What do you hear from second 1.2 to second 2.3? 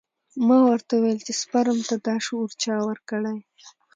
چې سپرم ته دا